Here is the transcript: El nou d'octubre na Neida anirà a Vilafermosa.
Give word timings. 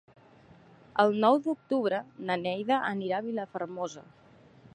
El 1.03 1.13
nou 1.25 1.37
d'octubre 1.49 2.01
na 2.31 2.39
Neida 2.47 2.81
anirà 2.97 3.21
a 3.21 3.27
Vilafermosa. 3.31 4.09